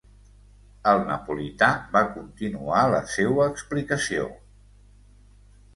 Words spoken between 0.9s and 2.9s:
El napolità va continuar